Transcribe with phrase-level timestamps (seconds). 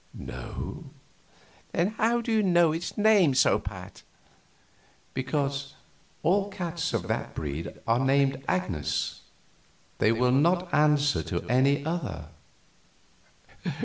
[0.15, 0.85] "No."
[1.73, 4.01] "Then how did you know its name so pat?"
[5.13, 5.75] "Because
[6.23, 9.21] all cats of that breed are named Agnes;
[9.99, 12.29] they will not answer to any other."